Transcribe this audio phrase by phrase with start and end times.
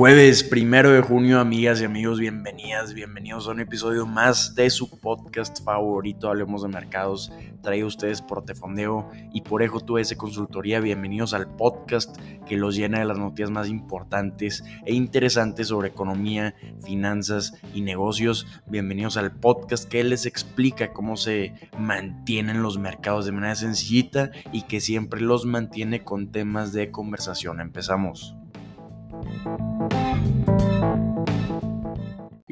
[0.00, 4.98] Jueves primero de junio, amigas y amigos, bienvenidas, bienvenidos a un episodio más de su
[4.98, 7.30] podcast favorito, Hablemos de Mercados,
[7.62, 10.80] traído ustedes por Tefondeo y por Ejo ese Consultoría.
[10.80, 12.16] Bienvenidos al podcast
[12.48, 18.46] que los llena de las noticias más importantes e interesantes sobre economía, finanzas y negocios.
[18.68, 24.62] Bienvenidos al podcast que les explica cómo se mantienen los mercados de manera sencillita y
[24.62, 27.60] que siempre los mantiene con temas de conversación.
[27.60, 28.34] Empezamos.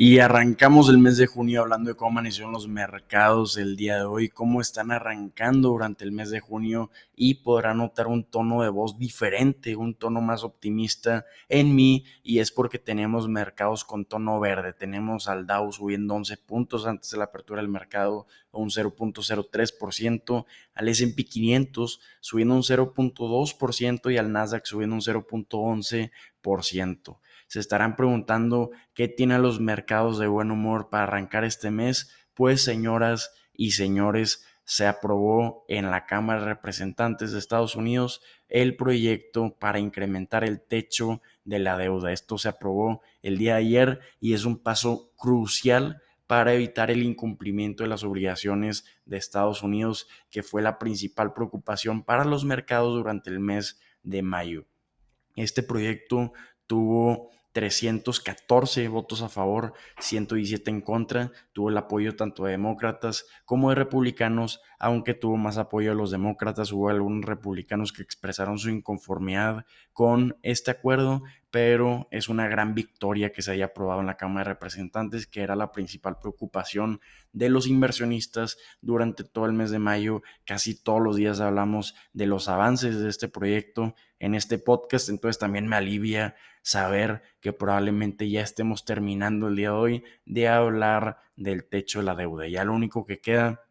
[0.01, 4.05] Y arrancamos el mes de junio hablando de cómo amanecieron los mercados el día de
[4.05, 8.69] hoy, cómo están arrancando durante el mes de junio y podrán notar un tono de
[8.69, 14.39] voz diferente, un tono más optimista en mí y es porque tenemos mercados con tono
[14.39, 14.73] verde.
[14.73, 20.89] Tenemos al Dow subiendo 11 puntos antes de la apertura del mercado, un 0.03%, al
[20.89, 27.19] S&P 500 subiendo un 0.2% y al Nasdaq subiendo un 0.11%
[27.49, 32.15] se estarán preguntando qué tienen los mercados de buen humor para arrancar este mes.
[32.35, 38.77] Pues señoras y señores, se aprobó en la Cámara de Representantes de Estados Unidos el
[38.77, 42.13] proyecto para incrementar el techo de la deuda.
[42.13, 47.03] Esto se aprobó el día de ayer y es un paso crucial para evitar el
[47.03, 52.95] incumplimiento de las obligaciones de Estados Unidos, que fue la principal preocupación para los mercados
[52.95, 54.67] durante el mes de mayo.
[55.35, 56.35] Este proyecto
[56.67, 61.33] tuvo 314 votos a favor, 117 en contra.
[61.53, 66.11] Tuvo el apoyo tanto de demócratas como de republicanos, aunque tuvo más apoyo de los
[66.11, 66.73] demócratas.
[66.73, 73.33] Hubo algunos republicanos que expresaron su inconformidad con este acuerdo, pero es una gran victoria
[73.33, 77.01] que se haya aprobado en la Cámara de Representantes, que era la principal preocupación
[77.33, 80.23] de los inversionistas durante todo el mes de mayo.
[80.45, 85.39] Casi todos los días hablamos de los avances de este proyecto en este podcast, entonces
[85.39, 86.35] también me alivia
[86.69, 92.05] saber que probablemente ya estemos terminando el día de hoy de hablar del techo de
[92.05, 92.47] la deuda.
[92.47, 93.63] Ya lo único que queda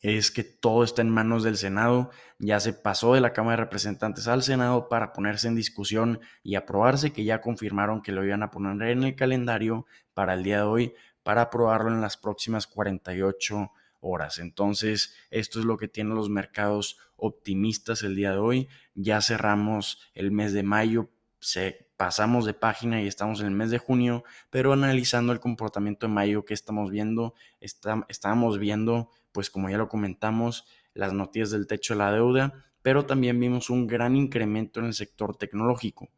[0.00, 3.64] es que todo está en manos del Senado, ya se pasó de la Cámara de
[3.64, 8.42] Representantes al Senado para ponerse en discusión y aprobarse, que ya confirmaron que lo iban
[8.42, 9.84] a poner en el calendario
[10.14, 14.38] para el día de hoy, para aprobarlo en las próximas 48 horas.
[14.38, 18.68] Entonces, esto es lo que tienen los mercados optimistas el día de hoy.
[18.94, 23.70] Ya cerramos el mes de mayo, se pasamos de página y estamos en el mes
[23.70, 29.68] de junio, pero analizando el comportamiento de mayo que estamos viendo, estábamos viendo, pues como
[29.68, 32.52] ya lo comentamos, las noticias del techo de la deuda,
[32.82, 36.08] pero también vimos un gran incremento en el sector tecnológico.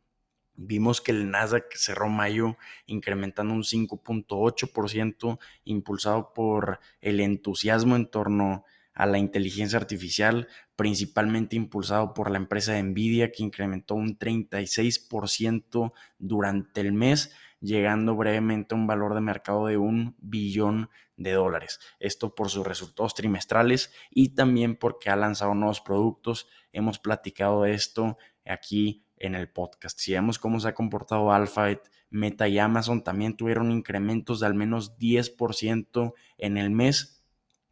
[0.55, 2.57] Vimos que el Nasdaq cerró mayo
[2.87, 8.65] incrementando un 5.8%, impulsado por el entusiasmo en torno a
[8.95, 16.81] la inteligencia artificial, principalmente impulsado por la empresa de Nvidia, que incrementó un 36% durante
[16.81, 21.81] el mes, llegando brevemente a un valor de mercado de un billón de dólares.
[22.01, 26.49] Esto por sus resultados trimestrales y también porque ha lanzado nuevos productos.
[26.73, 29.99] Hemos platicado de esto aquí en el podcast.
[29.99, 34.55] Si vemos cómo se ha comportado Alphabet, Meta y Amazon, también tuvieron incrementos de al
[34.55, 37.22] menos 10% en el mes.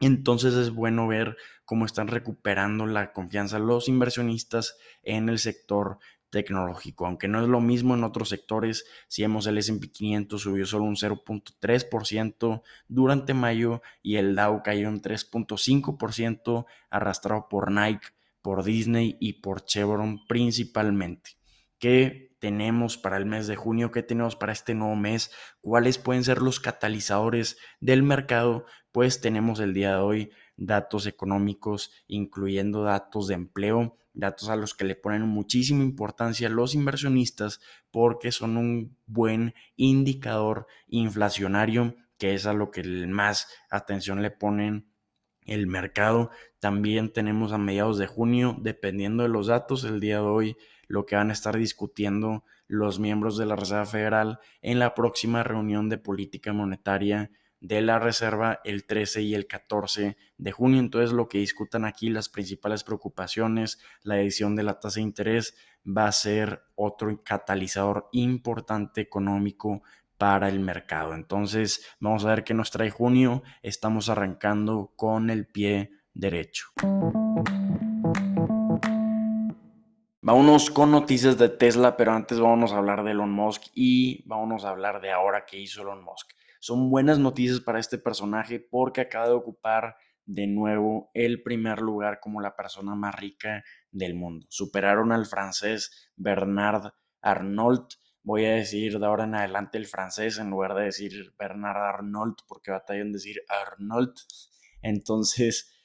[0.01, 5.99] Entonces es bueno ver cómo están recuperando la confianza los inversionistas en el sector
[6.31, 10.65] tecnológico, aunque no es lo mismo en otros sectores, si vemos el S&P 500 subió
[10.65, 18.07] solo un 0.3% durante mayo y el Dow cayó un 3.5% arrastrado por Nike,
[18.41, 21.40] por Disney y por Chevron principalmente.
[21.81, 23.91] ¿Qué tenemos para el mes de junio?
[23.91, 25.33] ¿Qué tenemos para este nuevo mes?
[25.63, 28.67] ¿Cuáles pueden ser los catalizadores del mercado?
[28.93, 34.75] Pues tenemos el día de hoy datos económicos, incluyendo datos de empleo, datos a los
[34.75, 42.45] que le ponen muchísima importancia los inversionistas porque son un buen indicador inflacionario, que es
[42.45, 44.91] a lo que más atención le ponen
[45.47, 46.31] el mercado.
[46.59, 50.57] También tenemos a mediados de junio, dependiendo de los datos, el día de hoy
[50.91, 55.45] lo que van a estar discutiendo los miembros de la Reserva Federal en la próxima
[55.45, 60.81] reunión de política monetaria de la Reserva el 13 y el 14 de junio.
[60.81, 65.55] Entonces lo que discutan aquí, las principales preocupaciones, la edición de la tasa de interés
[65.87, 69.83] va a ser otro catalizador importante económico
[70.19, 71.15] para el mercado.
[71.15, 73.45] Entonces vamos a ver qué nos trae junio.
[73.63, 76.67] Estamos arrancando con el pie derecho.
[80.31, 84.65] Vámonos con noticias de Tesla, pero antes vamos a hablar de Elon Musk y vámonos
[84.65, 86.31] a hablar de ahora que hizo Elon Musk.
[86.61, 89.97] Son buenas noticias para este personaje porque acaba de ocupar
[90.27, 94.47] de nuevo el primer lugar como la persona más rica del mundo.
[94.51, 100.51] Superaron al francés Bernard Arnault voy a decir de ahora en adelante el francés en
[100.51, 104.17] lugar de decir Bernard Arnault, porque batalla en decir Arnault.
[104.81, 105.80] Entonces,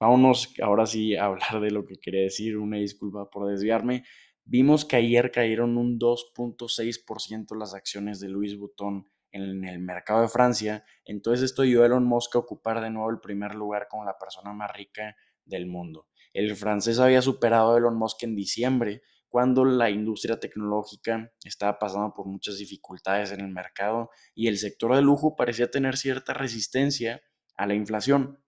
[0.00, 2.56] vámonos ahora sí a hablar de lo que quería decir.
[2.56, 4.04] Una disculpa por desviarme.
[4.44, 10.28] Vimos que ayer cayeron un 2.6% las acciones de Louis Vuitton en el mercado de
[10.28, 10.84] Francia.
[11.04, 14.16] Entonces esto ayudó a Elon Musk a ocupar de nuevo el primer lugar como la
[14.18, 16.06] persona más rica del mundo.
[16.32, 22.14] El francés había superado a Elon Musk en diciembre, cuando la industria tecnológica estaba pasando
[22.14, 27.20] por muchas dificultades en el mercado y el sector de lujo parecía tener cierta resistencia
[27.56, 28.38] a la inflación.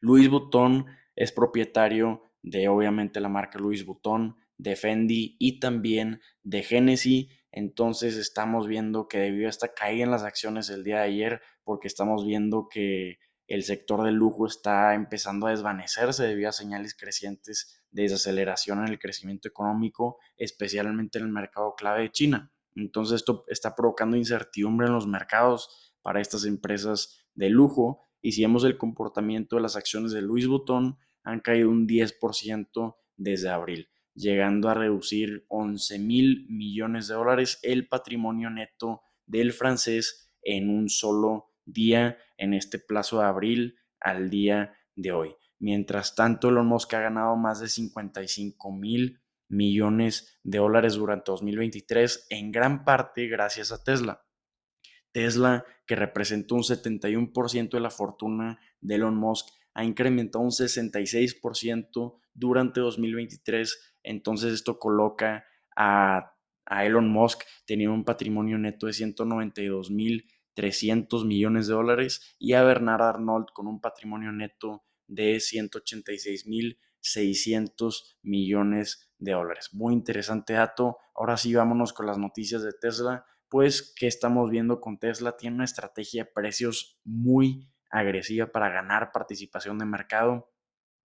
[0.00, 6.62] Louis Vuitton es propietario de obviamente la marca Louis Vuitton, de Fendi y también de
[6.62, 7.28] Genesis.
[7.52, 11.42] Entonces estamos viendo que debido a esta caída en las acciones el día de ayer,
[11.64, 16.94] porque estamos viendo que el sector del lujo está empezando a desvanecerse debido a señales
[16.94, 22.52] crecientes de desaceleración en el crecimiento económico, especialmente en el mercado clave de China.
[22.76, 28.42] Entonces esto está provocando incertidumbre en los mercados para estas empresas de lujo y si
[28.42, 33.88] vemos el comportamiento de las acciones de Louis Vuitton, han caído un 10% desde abril,
[34.14, 40.88] llegando a reducir 11 mil millones de dólares el patrimonio neto del francés en un
[40.88, 45.34] solo día en este plazo de abril al día de hoy.
[45.58, 52.26] Mientras tanto, Elon Musk ha ganado más de 55 mil millones de dólares durante 2023,
[52.30, 54.22] en gran parte gracias a Tesla.
[55.12, 62.18] Tesla, que representó un 71% de la fortuna de Elon Musk, ha incrementado un 66%
[62.34, 63.96] durante 2023.
[64.02, 65.44] Entonces esto coloca
[65.76, 66.34] a,
[66.66, 72.54] a Elon Musk teniendo un patrimonio neto de 192 mil 300 millones de dólares y
[72.54, 79.70] a Bernard Arnold con un patrimonio neto de 186 mil 600 millones de dólares.
[79.72, 80.98] Muy interesante dato.
[81.14, 83.24] Ahora sí, vámonos con las noticias de Tesla.
[83.50, 85.36] Pues, ¿qué estamos viendo con Tesla?
[85.36, 90.52] Tiene una estrategia de precios muy agresiva para ganar participación de mercado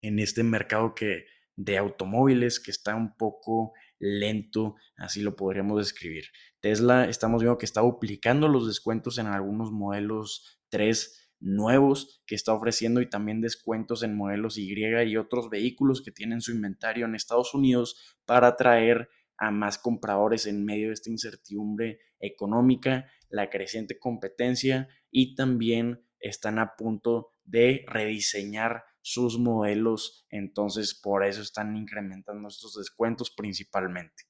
[0.01, 6.25] en este mercado que de automóviles que está un poco lento, así lo podríamos describir.
[6.59, 12.53] Tesla estamos viendo que está duplicando los descuentos en algunos modelos 3 nuevos que está
[12.53, 17.13] ofreciendo y también descuentos en modelos Y y otros vehículos que tienen su inventario en
[17.13, 23.99] Estados Unidos para atraer a más compradores en medio de esta incertidumbre económica, la creciente
[23.99, 32.47] competencia y también están a punto de rediseñar sus modelos, entonces por eso están incrementando
[32.47, 34.25] estos descuentos principalmente.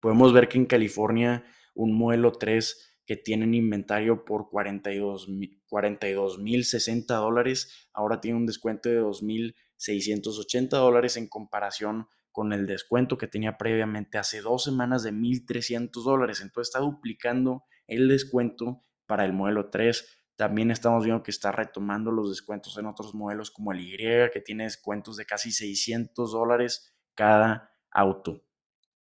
[0.00, 1.44] Podemos ver que en California
[1.74, 8.88] un modelo 3 que tienen inventario por 42 mil 60 dólares, ahora tiene un descuento
[8.88, 15.10] de 2.680 dólares en comparación con el descuento que tenía previamente hace dos semanas de
[15.10, 16.42] 1.300 dólares.
[16.42, 20.06] Entonces está duplicando el descuento para el modelo 3.
[20.36, 23.96] También estamos viendo que está retomando los descuentos en otros modelos como el Y,
[24.34, 28.44] que tiene descuentos de casi 600 dólares cada auto.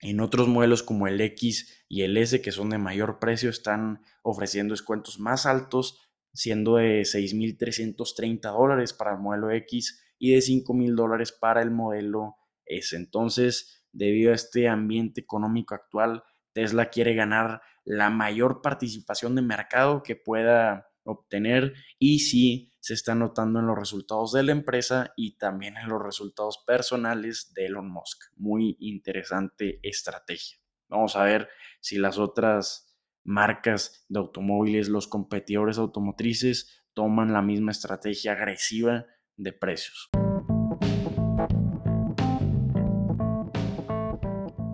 [0.00, 4.02] En otros modelos como el X y el S, que son de mayor precio, están
[4.22, 6.02] ofreciendo descuentos más altos,
[6.34, 12.36] siendo de 6.330 dólares para el modelo X y de 5.000 dólares para el modelo
[12.66, 12.96] S.
[12.96, 20.02] Entonces, debido a este ambiente económico actual, Tesla quiere ganar la mayor participación de mercado
[20.02, 25.36] que pueda obtener y sí se está notando en los resultados de la empresa y
[25.36, 28.24] también en los resultados personales de Elon Musk.
[28.36, 30.58] Muy interesante estrategia.
[30.88, 31.48] Vamos a ver
[31.80, 39.52] si las otras marcas de automóviles, los competidores automotrices, toman la misma estrategia agresiva de
[39.52, 40.10] precios.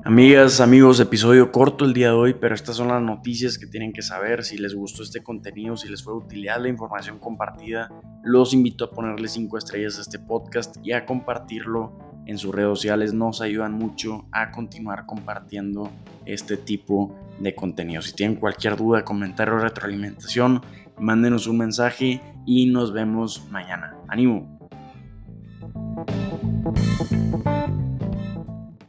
[0.09, 3.93] Amigas, amigos, episodio corto el día de hoy, pero estas son las noticias que tienen
[3.93, 4.43] que saber.
[4.43, 7.91] Si les gustó este contenido, si les fue utilidad la información compartida,
[8.23, 12.71] los invito a ponerle 5 estrellas a este podcast y a compartirlo en sus redes
[12.71, 13.13] sociales.
[13.13, 15.91] Nos ayudan mucho a continuar compartiendo
[16.25, 18.01] este tipo de contenido.
[18.01, 20.63] Si tienen cualquier duda, comentario o retroalimentación,
[20.99, 23.95] mándenos un mensaje y nos vemos mañana.
[24.09, 24.59] ¡Ánimo!